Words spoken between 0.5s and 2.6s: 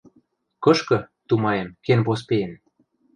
Кышкы, тумаем, кен поспеен?